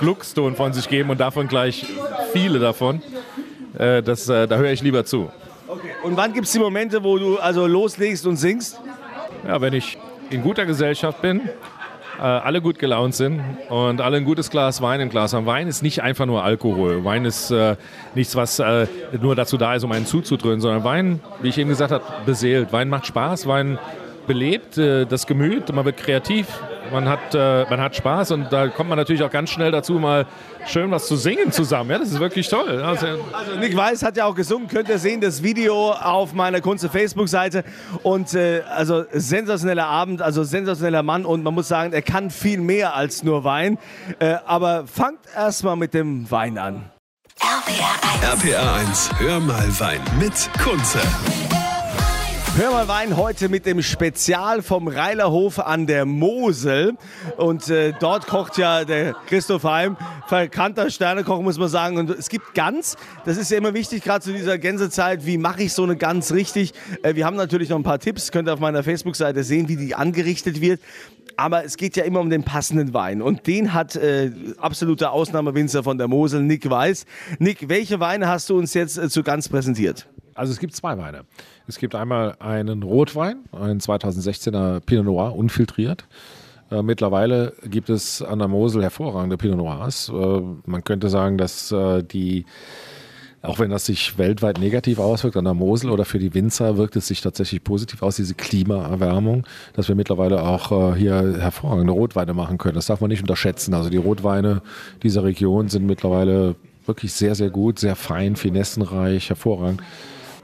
Gluckston 0.00 0.54
von 0.54 0.74
sich 0.74 0.88
geben 0.88 1.08
und 1.08 1.18
davon 1.18 1.48
gleich 1.48 1.86
viele 2.32 2.58
davon. 2.58 3.00
Äh, 3.78 4.02
das, 4.02 4.28
äh, 4.28 4.46
da 4.48 4.56
höre 4.56 4.72
ich 4.72 4.82
lieber 4.82 5.06
zu. 5.06 5.30
Und 6.02 6.16
wann 6.18 6.34
gibt 6.34 6.46
es 6.46 6.52
die 6.52 6.58
Momente, 6.58 7.02
wo 7.02 7.16
du 7.16 7.38
also 7.38 7.66
loslegst 7.66 8.26
und 8.26 8.36
singst? 8.36 8.78
Ja, 9.46 9.60
wenn 9.62 9.72
ich 9.72 9.96
in 10.28 10.42
guter 10.42 10.66
Gesellschaft 10.66 11.22
bin, 11.22 11.42
alle 12.24 12.60
gut 12.60 12.78
gelaunt 12.78 13.14
sind 13.14 13.40
und 13.68 14.00
alle 14.00 14.18
ein 14.18 14.24
gutes 14.24 14.50
Glas 14.50 14.80
Wein 14.80 15.00
im 15.00 15.08
Glas 15.08 15.32
haben. 15.32 15.46
Wein 15.46 15.66
ist 15.66 15.82
nicht 15.82 16.02
einfach 16.02 16.26
nur 16.26 16.44
Alkohol. 16.44 17.04
Wein 17.04 17.24
ist 17.24 17.50
äh, 17.50 17.76
nichts, 18.14 18.36
was 18.36 18.58
äh, 18.60 18.86
nur 19.20 19.34
dazu 19.34 19.56
da 19.56 19.74
ist, 19.74 19.82
um 19.82 19.92
einen 19.92 20.06
zuzudröhnen, 20.06 20.60
sondern 20.60 20.84
Wein, 20.84 21.20
wie 21.40 21.48
ich 21.48 21.58
eben 21.58 21.68
gesagt 21.68 21.90
habe, 21.90 22.04
beseelt. 22.24 22.72
Wein 22.72 22.88
macht 22.88 23.06
Spaß, 23.06 23.46
Wein 23.48 23.78
belebt 24.26 24.78
äh, 24.78 25.04
das 25.04 25.26
Gemüt, 25.26 25.72
man 25.72 25.84
wird 25.84 25.96
kreativ, 25.96 26.46
man 26.92 27.08
hat, 27.08 27.34
äh, 27.34 27.64
man 27.68 27.80
hat 27.80 27.96
Spaß 27.96 28.32
und 28.32 28.52
da 28.52 28.68
kommt 28.68 28.88
man 28.88 28.98
natürlich 28.98 29.22
auch 29.22 29.30
ganz 29.30 29.50
schnell 29.50 29.70
dazu, 29.70 29.94
mal 29.94 30.26
schön 30.66 30.90
was 30.90 31.06
zu 31.06 31.16
singen 31.16 31.50
zusammen. 31.52 31.90
Ja, 31.90 31.98
das 31.98 32.08
ist 32.10 32.20
wirklich 32.20 32.48
toll. 32.48 32.82
Also, 32.82 33.06
Also 33.32 33.56
Nick 33.58 33.76
Weiß 33.76 34.02
hat 34.02 34.16
ja 34.16 34.26
auch 34.26 34.34
gesungen, 34.34 34.68
könnt 34.68 34.88
ihr 34.88 34.98
sehen, 34.98 35.20
das 35.20 35.42
Video 35.42 35.92
auf 35.92 36.32
meiner 36.32 36.60
Kunze 36.60 36.88
Facebook-Seite. 36.88 37.64
Und 38.02 38.34
äh, 38.34 38.62
also 38.68 39.04
sensationeller 39.12 39.86
Abend, 39.86 40.22
also 40.22 40.44
sensationeller 40.44 41.02
Mann 41.02 41.24
und 41.24 41.42
man 41.42 41.54
muss 41.54 41.68
sagen, 41.68 41.92
er 41.92 42.02
kann 42.02 42.30
viel 42.30 42.60
mehr 42.60 42.94
als 42.94 43.22
nur 43.22 43.44
Wein. 43.44 43.78
Äh, 44.18 44.36
aber 44.46 44.86
fangt 44.86 45.20
erstmal 45.34 45.76
mit 45.76 45.94
dem 45.94 46.30
Wein 46.30 46.58
an. 46.58 46.90
RPR 48.22 48.74
1, 48.74 49.10
hör 49.18 49.40
mal 49.40 49.80
Wein 49.80 50.00
mit 50.18 50.48
Kunze. 50.62 51.00
Hör 52.54 52.70
mal 52.70 52.86
Wein 52.86 53.16
heute 53.16 53.48
mit 53.48 53.64
dem 53.64 53.80
Spezial 53.80 54.60
vom 54.60 54.86
Reilerhof 54.86 55.58
an 55.58 55.86
der 55.86 56.04
Mosel. 56.04 56.98
Und 57.38 57.70
äh, 57.70 57.94
dort 57.98 58.26
kocht 58.26 58.58
ja 58.58 58.84
der 58.84 59.14
Christoph 59.26 59.64
Heim, 59.64 59.96
verkannter 60.26 60.90
Sternekoch, 60.90 61.40
muss 61.40 61.56
man 61.56 61.68
sagen. 61.68 61.96
Und 61.96 62.10
es 62.10 62.28
gibt 62.28 62.52
Gans, 62.52 62.98
das 63.24 63.38
ist 63.38 63.50
ja 63.50 63.56
immer 63.56 63.72
wichtig, 63.72 64.04
gerade 64.04 64.22
zu 64.22 64.34
dieser 64.34 64.58
Gänsezeit. 64.58 65.24
Wie 65.24 65.38
mache 65.38 65.62
ich 65.62 65.72
so 65.72 65.82
eine 65.82 65.96
Gans 65.96 66.34
richtig? 66.34 66.74
Äh, 67.02 67.14
wir 67.14 67.24
haben 67.24 67.36
natürlich 67.36 67.70
noch 67.70 67.78
ein 67.78 67.84
paar 67.84 67.98
Tipps, 67.98 68.30
könnt 68.30 68.50
ihr 68.50 68.52
auf 68.52 68.60
meiner 68.60 68.82
Facebook-Seite 68.82 69.44
sehen, 69.44 69.68
wie 69.68 69.76
die 69.76 69.94
angerichtet 69.94 70.60
wird. 70.60 70.80
Aber 71.38 71.64
es 71.64 71.78
geht 71.78 71.96
ja 71.96 72.04
immer 72.04 72.20
um 72.20 72.28
den 72.28 72.44
passenden 72.44 72.92
Wein. 72.92 73.22
Und 73.22 73.46
den 73.46 73.72
hat 73.72 73.96
äh, 73.96 74.30
absoluter 74.58 75.12
Ausnahmewinzer 75.12 75.82
von 75.82 75.96
der 75.96 76.06
Mosel, 76.06 76.42
Nick 76.42 76.68
Weiß. 76.68 77.06
Nick, 77.38 77.70
welche 77.70 77.98
Weine 77.98 78.28
hast 78.28 78.50
du 78.50 78.58
uns 78.58 78.74
jetzt 78.74 78.98
äh, 78.98 79.08
zu 79.08 79.22
Gans 79.22 79.48
präsentiert? 79.48 80.06
Also 80.34 80.52
es 80.52 80.58
gibt 80.58 80.74
zwei 80.74 80.98
Weine. 80.98 81.24
Es 81.66 81.78
gibt 81.78 81.94
einmal 81.94 82.36
einen 82.38 82.82
Rotwein, 82.82 83.40
einen 83.52 83.80
2016er 83.80 84.80
Pinot 84.80 85.04
Noir, 85.04 85.36
unfiltriert. 85.36 86.04
Äh, 86.70 86.82
mittlerweile 86.82 87.52
gibt 87.64 87.90
es 87.90 88.22
an 88.22 88.38
der 88.38 88.48
Mosel 88.48 88.82
hervorragende 88.82 89.36
Pinot 89.36 89.58
Noirs. 89.58 90.08
Äh, 90.08 90.40
man 90.64 90.84
könnte 90.84 91.08
sagen, 91.08 91.36
dass 91.36 91.70
äh, 91.70 92.02
die, 92.02 92.46
auch 93.42 93.58
wenn 93.58 93.70
das 93.70 93.86
sich 93.86 94.16
weltweit 94.16 94.58
negativ 94.58 94.98
auswirkt 94.98 95.36
an 95.36 95.44
der 95.44 95.54
Mosel 95.54 95.90
oder 95.90 96.06
für 96.06 96.18
die 96.18 96.32
Winzer, 96.32 96.78
wirkt 96.78 96.96
es 96.96 97.08
sich 97.08 97.20
tatsächlich 97.20 97.62
positiv 97.62 98.02
aus, 98.02 98.16
diese 98.16 98.34
Klimaerwärmung, 98.34 99.46
dass 99.74 99.88
wir 99.88 99.94
mittlerweile 99.94 100.42
auch 100.42 100.94
äh, 100.94 100.98
hier 100.98 101.36
hervorragende 101.38 101.92
Rotweine 101.92 102.32
machen 102.32 102.56
können. 102.56 102.76
Das 102.76 102.86
darf 102.86 103.02
man 103.02 103.10
nicht 103.10 103.20
unterschätzen. 103.20 103.74
Also 103.74 103.90
die 103.90 103.98
Rotweine 103.98 104.62
dieser 105.02 105.24
Region 105.24 105.68
sind 105.68 105.84
mittlerweile 105.84 106.56
wirklich 106.86 107.12
sehr, 107.12 107.34
sehr 107.34 107.50
gut, 107.50 107.78
sehr 107.78 107.96
fein, 107.96 108.34
finessenreich, 108.34 109.28
hervorragend 109.28 109.82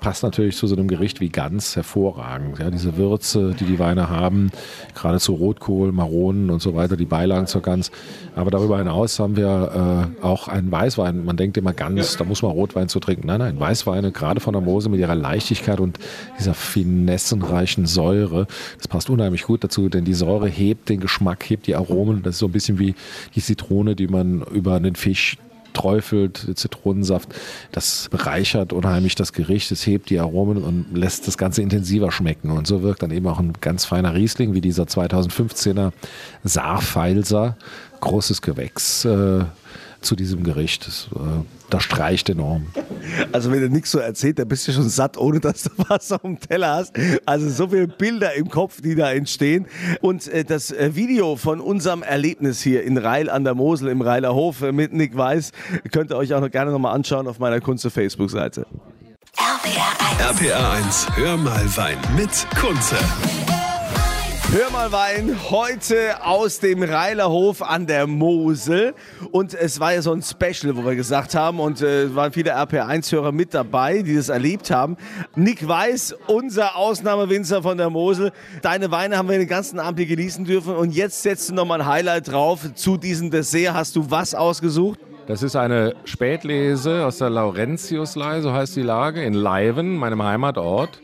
passt 0.00 0.22
natürlich 0.22 0.56
zu 0.56 0.66
so 0.66 0.76
einem 0.76 0.88
Gericht 0.88 1.20
wie 1.20 1.28
Gans 1.28 1.76
hervorragend. 1.76 2.58
Ja, 2.58 2.70
diese 2.70 2.96
Würze, 2.96 3.54
die 3.58 3.64
die 3.64 3.78
Weine 3.78 4.08
haben, 4.08 4.50
gerade 4.94 5.18
zu 5.18 5.34
Rotkohl, 5.34 5.92
Maronen 5.92 6.50
und 6.50 6.62
so 6.62 6.74
weiter, 6.74 6.96
die 6.96 7.04
Beilagen 7.04 7.46
zur 7.46 7.62
Gans. 7.62 7.90
Aber 8.36 8.50
darüber 8.50 8.78
hinaus 8.78 9.18
haben 9.18 9.36
wir 9.36 10.12
äh, 10.20 10.24
auch 10.24 10.48
einen 10.48 10.70
Weißwein. 10.70 11.24
Man 11.24 11.36
denkt 11.36 11.56
immer 11.56 11.72
Gans, 11.72 12.16
da 12.16 12.24
muss 12.24 12.42
man 12.42 12.52
Rotwein 12.52 12.88
zu 12.88 13.00
trinken. 13.00 13.26
Nein, 13.26 13.40
nein, 13.40 13.58
Weißweine, 13.58 14.12
gerade 14.12 14.40
von 14.40 14.52
der 14.52 14.62
Mose 14.62 14.88
mit 14.88 15.00
ihrer 15.00 15.14
Leichtigkeit 15.14 15.80
und 15.80 15.98
dieser 16.38 16.54
finessenreichen 16.54 17.86
Säure, 17.86 18.46
das 18.76 18.88
passt 18.88 19.10
unheimlich 19.10 19.42
gut 19.42 19.64
dazu, 19.64 19.88
denn 19.88 20.04
die 20.04 20.14
Säure 20.14 20.48
hebt 20.48 20.88
den 20.88 21.00
Geschmack, 21.00 21.48
hebt 21.48 21.66
die 21.66 21.74
Aromen. 21.74 22.22
Das 22.22 22.36
ist 22.36 22.40
so 22.40 22.46
ein 22.46 22.52
bisschen 22.52 22.78
wie 22.78 22.94
die 23.34 23.42
Zitrone, 23.42 23.96
die 23.96 24.08
man 24.08 24.42
über 24.42 24.76
einen 24.76 24.94
Fisch 24.94 25.38
träufelt, 25.72 26.46
Zitronensaft. 26.54 27.34
Das 27.72 28.08
bereichert 28.10 28.72
unheimlich 28.72 29.14
das 29.14 29.32
Gericht, 29.32 29.70
es 29.70 29.86
hebt 29.86 30.10
die 30.10 30.18
Aromen 30.18 30.58
und 30.62 30.96
lässt 30.96 31.26
das 31.26 31.38
Ganze 31.38 31.62
intensiver 31.62 32.10
schmecken. 32.10 32.50
Und 32.50 32.66
so 32.66 32.82
wirkt 32.82 33.02
dann 33.02 33.10
eben 33.10 33.26
auch 33.26 33.38
ein 33.38 33.52
ganz 33.60 33.84
feiner 33.84 34.14
Riesling 34.14 34.54
wie 34.54 34.60
dieser 34.60 34.84
2015er 34.84 35.92
Saarfeilser, 36.44 37.56
großes 38.00 38.42
Gewächs. 38.42 39.04
Äh, 39.04 39.44
zu 40.00 40.16
diesem 40.16 40.44
Gericht. 40.44 40.86
Das, 40.86 41.08
äh, 41.14 41.44
das 41.70 41.82
streicht 41.82 42.28
enorm. 42.28 42.66
Also 43.32 43.50
wenn 43.50 43.60
du 43.60 43.68
nichts 43.68 43.90
so 43.90 43.98
erzählt, 43.98 44.38
dann 44.38 44.48
bist 44.48 44.66
du 44.68 44.72
schon 44.72 44.88
satt, 44.88 45.16
ohne 45.16 45.40
dass 45.40 45.64
du 45.64 45.70
was 45.88 46.12
auf 46.12 46.22
dem 46.22 46.38
Teller 46.38 46.74
hast. 46.74 46.94
Also 47.26 47.48
so 47.48 47.68
viele 47.68 47.88
Bilder 47.88 48.34
im 48.34 48.48
Kopf, 48.48 48.80
die 48.80 48.94
da 48.94 49.10
entstehen. 49.12 49.66
Und 50.00 50.28
äh, 50.28 50.44
das 50.44 50.70
äh, 50.70 50.94
Video 50.94 51.36
von 51.36 51.60
unserem 51.60 52.02
Erlebnis 52.02 52.60
hier 52.60 52.82
in 52.84 52.96
Reil 52.96 53.30
an 53.30 53.44
der 53.44 53.54
Mosel 53.54 53.88
im 53.88 54.00
Reiler 54.00 54.34
Hof 54.34 54.60
mit 54.60 54.92
Nick 54.92 55.16
Weiß 55.16 55.52
könnt 55.92 56.10
ihr 56.10 56.16
euch 56.16 56.34
auch 56.34 56.40
noch 56.40 56.50
gerne 56.50 56.70
nochmal 56.70 56.94
anschauen 56.94 57.26
auf 57.26 57.38
meiner 57.38 57.60
Kunze 57.60 57.90
Facebook-Seite. 57.90 58.66
RPR 60.18 60.70
1, 60.72 61.06
hör 61.14 61.36
mal 61.36 61.76
Wein 61.76 61.98
mit 62.16 62.46
Kunze. 62.58 62.96
Hör 64.50 64.70
mal 64.72 64.90
Wein, 64.92 65.36
heute 65.50 66.24
aus 66.24 66.58
dem 66.58 66.82
Reilerhof 66.82 67.60
an 67.60 67.86
der 67.86 68.06
Mosel. 68.06 68.94
Und 69.30 69.52
es 69.52 69.78
war 69.78 69.92
ja 69.92 70.00
so 70.00 70.10
ein 70.10 70.22
Special, 70.22 70.74
wo 70.74 70.86
wir 70.86 70.96
gesagt 70.96 71.34
haben, 71.34 71.60
und 71.60 71.82
äh, 71.82 72.04
es 72.04 72.14
waren 72.14 72.32
viele 72.32 72.56
RPR1-Hörer 72.56 73.30
mit 73.30 73.52
dabei, 73.52 74.00
die 74.00 74.16
das 74.16 74.30
erlebt 74.30 74.70
haben. 74.70 74.96
Nick 75.36 75.68
Weiß, 75.68 76.16
unser 76.28 76.76
Ausnahmewinzer 76.76 77.62
von 77.62 77.76
der 77.76 77.90
Mosel. 77.90 78.32
Deine 78.62 78.90
Weine 78.90 79.18
haben 79.18 79.28
wir 79.28 79.36
den 79.36 79.48
ganzen 79.48 79.78
Abend 79.78 79.98
hier 79.98 80.08
genießen 80.08 80.46
dürfen. 80.46 80.74
Und 80.74 80.94
jetzt 80.94 81.22
setzt 81.22 81.50
du 81.50 81.54
nochmal 81.54 81.82
ein 81.82 81.86
Highlight 81.86 82.32
drauf. 82.32 82.60
Zu 82.74 82.96
diesem 82.96 83.30
Dessert 83.30 83.74
hast 83.74 83.96
du 83.96 84.10
was 84.10 84.34
ausgesucht? 84.34 84.98
Das 85.26 85.42
ist 85.42 85.56
eine 85.56 85.94
Spätlese 86.04 87.04
aus 87.04 87.18
der 87.18 87.28
Laurentiuslei, 87.28 88.40
so 88.40 88.50
heißt 88.50 88.76
die 88.76 88.82
Lage, 88.82 89.22
in 89.22 89.34
Leiven, 89.34 89.94
meinem 89.98 90.22
Heimatort. 90.22 91.02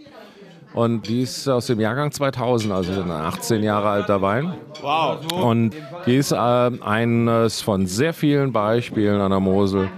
Und 0.74 1.06
die 1.08 1.22
ist 1.22 1.48
aus 1.48 1.66
dem 1.68 1.78
Jahrgang 1.78 2.10
2000, 2.10 2.72
also 2.72 2.92
ein 3.00 3.10
18 3.10 3.62
Jahre 3.62 3.90
alter 3.90 4.20
Wein. 4.20 4.54
Wow. 4.82 5.18
Und 5.32 5.70
die 6.04 6.16
ist 6.16 6.32
äh, 6.32 6.36
eines 6.36 7.60
von 7.60 7.86
sehr 7.86 8.12
vielen 8.12 8.52
Beispielen 8.52 9.20
an 9.20 9.30
der 9.30 9.38
Mosel 9.40 9.88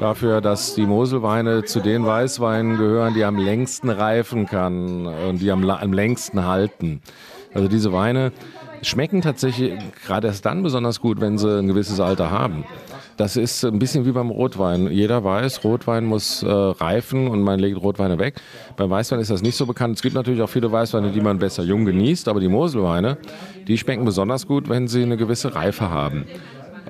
dafür, 0.00 0.40
dass 0.40 0.74
die 0.74 0.86
Moselweine 0.86 1.62
zu 1.62 1.78
den 1.78 2.04
Weißweinen 2.04 2.76
gehören, 2.76 3.14
die 3.14 3.24
am 3.24 3.36
längsten 3.36 3.90
reifen 3.90 4.46
kann 4.46 5.06
und 5.06 5.40
die 5.40 5.52
am, 5.52 5.68
am 5.70 5.92
längsten 5.92 6.44
halten. 6.44 7.00
Also 7.54 7.68
diese 7.68 7.92
Weine 7.92 8.32
schmecken 8.84 9.22
tatsächlich 9.22 9.72
gerade 10.06 10.28
erst 10.28 10.46
dann 10.46 10.62
besonders 10.62 11.00
gut, 11.00 11.20
wenn 11.20 11.38
sie 11.38 11.58
ein 11.58 11.66
gewisses 11.68 12.00
Alter 12.00 12.30
haben. 12.30 12.64
Das 13.16 13.36
ist 13.36 13.64
ein 13.64 13.78
bisschen 13.78 14.06
wie 14.06 14.12
beim 14.12 14.30
Rotwein. 14.30 14.90
Jeder 14.90 15.22
weiß, 15.22 15.62
Rotwein 15.62 16.04
muss 16.04 16.42
äh, 16.42 16.48
reifen 16.48 17.28
und 17.28 17.42
man 17.42 17.60
legt 17.60 17.80
Rotweine 17.80 18.18
weg. 18.18 18.34
Beim 18.76 18.90
Weißwein 18.90 19.20
ist 19.20 19.30
das 19.30 19.42
nicht 19.42 19.56
so 19.56 19.66
bekannt. 19.66 19.96
Es 19.96 20.02
gibt 20.02 20.16
natürlich 20.16 20.42
auch 20.42 20.48
viele 20.48 20.72
Weißweine, 20.72 21.12
die 21.12 21.20
man 21.20 21.38
besser 21.38 21.62
jung 21.62 21.84
genießt, 21.84 22.26
aber 22.26 22.40
die 22.40 22.48
Moselweine, 22.48 23.18
die 23.68 23.78
schmecken 23.78 24.04
besonders 24.04 24.48
gut, 24.48 24.68
wenn 24.68 24.88
sie 24.88 25.02
eine 25.02 25.16
gewisse 25.16 25.54
Reife 25.54 25.90
haben. 25.90 26.24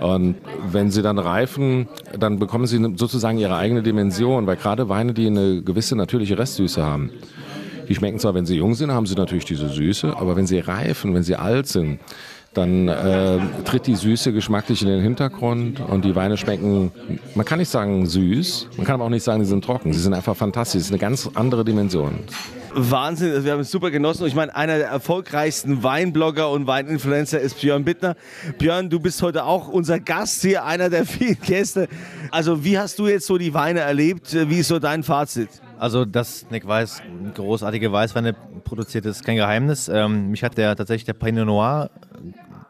Und 0.01 0.37
wenn 0.73 0.91
sie 0.91 1.03
dann 1.03 1.19
reifen, 1.19 1.89
dann 2.19 2.39
bekommen 2.39 2.67
sie 2.67 2.83
sozusagen 2.97 3.39
ihre 3.39 3.57
eigene 3.57 3.83
Dimension, 3.83 4.47
weil 4.47 4.57
gerade 4.57 4.89
Weine, 4.89 5.13
die 5.13 5.27
eine 5.27 5.63
gewisse 5.63 5.95
natürliche 5.95 6.39
Restsüße 6.39 6.83
haben, 6.83 7.11
die 7.89 7.95
schmecken 7.95 8.19
zwar, 8.19 8.35
wenn 8.35 8.47
sie 8.47 8.57
jung 8.57 8.75
sind, 8.75 8.91
haben 8.93 9.07
sie 9.07 9.15
natürlich 9.15 9.45
diese 9.45 9.69
Süße, 9.69 10.17
aber 10.17 10.37
wenn 10.37 10.47
sie 10.47 10.59
reifen, 10.59 11.15
wenn 11.15 11.23
sie 11.23 11.37
alt 11.37 11.67
sind, 11.67 12.01
dann 12.55 12.89
äh, 12.89 13.39
tritt 13.65 13.87
die 13.87 13.97
Süße 13.97 14.33
geschmacklich 14.33 14.83
in 14.83 14.89
den 14.89 15.01
Hintergrund 15.01 15.81
und 15.81 16.05
die 16.05 16.15
Weine 16.15 16.37
schmecken, 16.37 16.93
man 17.35 17.45
kann 17.45 17.59
nicht 17.59 17.69
sagen 17.69 18.07
süß, 18.07 18.69
man 18.77 18.87
kann 18.87 18.95
aber 18.95 19.05
auch 19.05 19.11
nicht 19.11 19.25
sagen, 19.25 19.41
die 19.41 19.47
sind 19.47 19.65
trocken. 19.65 19.93
Sie 19.93 20.01
sind 20.01 20.15
einfach 20.15 20.37
fantastisch, 20.37 20.81
es 20.81 20.87
ist 20.87 20.93
eine 20.93 21.01
ganz 21.01 21.29
andere 21.35 21.65
Dimension. 21.65 22.21
Wahnsinn, 22.77 23.31
also 23.33 23.45
wir 23.45 23.53
haben 23.53 23.61
es 23.61 23.71
super 23.71 23.91
genossen. 23.91 24.27
Ich 24.27 24.35
meine, 24.35 24.55
einer 24.55 24.79
der 24.79 24.89
erfolgreichsten 24.89 25.83
Weinblogger 25.83 26.51
und 26.51 26.67
Weininfluencer 26.67 27.41
ist 27.41 27.61
Björn 27.61 27.85
Bittner. 27.85 28.17
Björn, 28.59 28.91
du 28.91 28.99
bist 28.99 29.23
heute 29.23 29.45
auch 29.45 29.69
unser 29.69 30.01
Gast 30.01 30.43
hier, 30.43 30.65
einer 30.65 30.91
der 30.91 31.07
vielen 31.07 31.39
Gäste. 31.41 31.89
Also 32.31 32.65
wie 32.65 32.79
hast 32.79 32.99
du 32.99 33.07
jetzt 33.07 33.27
so 33.27 33.39
die 33.39 33.55
Weine 33.55 33.81
erlebt? 33.81 34.37
Wie 34.49 34.59
ist 34.59 34.69
so 34.69 34.79
dein 34.79 35.03
Fazit? 35.05 35.49
Also, 35.79 36.05
dass 36.05 36.47
Nick 36.51 36.67
Weiß 36.67 37.03
großartige 37.35 37.91
Weißweine 37.93 38.35
produziert, 38.65 39.05
ist 39.07 39.25
kein 39.25 39.37
Geheimnis. 39.37 39.89
Ähm, 39.89 40.31
mich 40.31 40.43
hat 40.45 40.57
der 40.57 40.77
tatsächlich 40.77 41.05
der 41.05 41.15
Pinot 41.15 41.47
Noir 41.47 41.91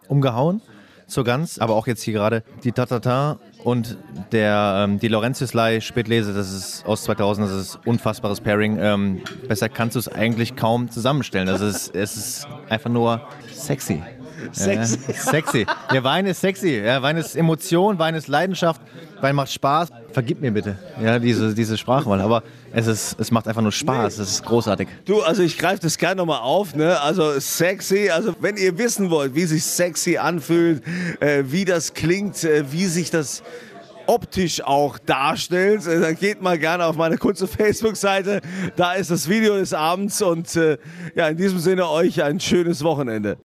umgehauen 0.09 0.61
zur 1.07 1.23
Gans, 1.25 1.59
aber 1.59 1.75
auch 1.75 1.87
jetzt 1.87 2.03
hier 2.03 2.15
gerade 2.15 2.43
die 2.65 2.73
Tatata 2.73 3.39
und 3.63 3.99
der, 4.33 4.85
ähm, 4.89 4.99
die 4.99 5.09
Laurentiuslei 5.09 5.81
Spätlese, 5.81 6.33
das 6.33 6.51
ist 6.53 6.87
aus 6.87 7.05
2000, 7.05 7.47
das 7.49 7.57
ist 7.57 7.79
unfassbares 7.85 8.41
Pairing. 8.41 8.79
Ähm, 8.81 9.21
besser 9.47 9.69
kannst 9.69 9.97
du 9.97 10.01
es 10.01 10.09
eigentlich 10.09 10.57
kaum 10.57 10.91
zusammenstellen. 10.91 11.49
Also 11.49 11.67
es, 11.67 11.89
ist- 11.89 11.95
es 11.95 12.17
ist 12.17 12.49
einfach 12.71 12.91
nur 12.91 13.21
sexy. 13.53 14.03
Sexy. 14.53 14.99
Ja, 15.07 15.15
sexy. 15.15 15.67
Der 15.93 16.05
Wein 16.05 16.27
ist 16.27 16.41
sexy. 16.41 16.81
Ja, 16.85 17.01
Wein 17.03 17.17
ist 17.17 17.35
Emotion, 17.37 17.99
Wein 17.99 18.15
ist 18.15 18.29
Leidenschaft, 18.29 18.81
Wein 19.21 19.37
macht 19.37 19.53
Spaß. 19.53 19.91
Vergib 20.15 20.41
mir 20.41 20.53
bitte, 20.53 20.79
ja, 21.03 21.19
diese, 21.19 21.55
diese 21.55 21.77
Sprachwahl. 21.77 22.21
Aber 22.21 22.45
es, 22.73 22.87
ist, 22.87 23.17
es 23.19 23.33
macht 23.33 23.49
einfach 23.49 23.63
nur 23.63 23.73
Spaß. 23.73 24.19
Es 24.21 24.31
ist 24.31 24.45
großartig. 24.45 24.87
Du, 25.05 25.23
also 25.23 25.43
ich 25.43 25.59
greife 25.59 25.83
das 25.83 25.99
gerne 25.99 26.19
nochmal 26.19 26.39
auf, 26.39 26.77
ne? 26.77 27.01
Also 27.01 27.41
sexy, 27.41 28.11
also 28.11 28.33
wenn 28.41 28.57
ihr 28.57 28.79
wissen 28.79 29.11
wollt, 29.11 29.35
wie 29.35 29.45
sich 29.45 29.65
sexy 29.65 30.17
anfühlt, 30.17 30.85
äh, 31.19 31.43
wie 31.47 31.65
das 31.65 31.95
klingt, 31.95 32.45
äh, 32.45 32.71
wie 32.71 32.87
sich 32.87 33.11
das 33.11 33.43
optisch 34.07 34.63
auch 34.63 34.99
darstellt, 34.99 35.85
äh, 35.87 36.01
dann 36.01 36.17
geht 36.17 36.41
mal 36.41 36.61
gerne 36.61 36.87
auf 36.87 36.95
meine 36.95 37.19
kurze 37.19 37.47
Facebook-Seite. 37.49 38.41
Da 38.77 38.93
ist 38.93 39.11
das 39.11 39.29
Video 39.29 39.57
des 39.57 39.75
Abends 39.75 40.23
und 40.23 40.55
äh, 40.55 40.79
ja, 41.17 41.27
in 41.27 41.37
diesem 41.37 41.59
Sinne 41.59 41.89
euch 41.89 42.23
ein 42.23 42.39
schönes 42.39 42.85
Wochenende. 42.85 43.37